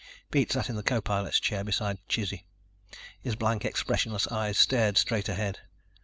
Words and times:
Pete 0.31 0.51
sat 0.51 0.67
in 0.67 0.75
the 0.75 0.81
co 0.81 0.99
pilot's 0.99 1.39
chair 1.39 1.63
beside 1.63 1.99
Chizzy. 2.09 2.45
His 3.19 3.35
blank, 3.35 3.63
expressionless 3.63 4.27
eyes 4.29 4.57
stared 4.57 4.97
straight 4.97 5.29
ahead. 5.29 5.59